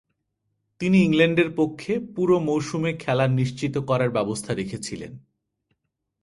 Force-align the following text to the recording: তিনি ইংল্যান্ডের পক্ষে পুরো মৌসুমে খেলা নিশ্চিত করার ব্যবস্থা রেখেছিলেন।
তিনি 0.79 0.97
ইংল্যান্ডের 1.03 1.49
পক্ষে 1.55 1.99
পুরো 2.15 2.39
মৌসুমে 2.39 2.91
খেলা 2.93 3.27
নিশ্চিত 3.27 3.77
করার 3.77 4.09
ব্যবস্থা 4.09 4.53
রেখেছিলেন। 4.53 5.11